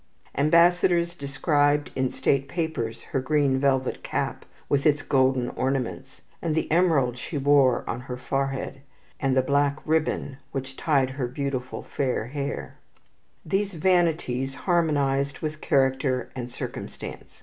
[0.35, 6.71] Ambassadors described in state papers her green velvet cap with its golden ornaments, and the
[6.71, 8.81] emerald she wore on her forehead,
[9.19, 12.79] and the black ribbon which tied her beautiful fair hair.
[13.45, 17.39] These vanities harmonized with character and circumstance.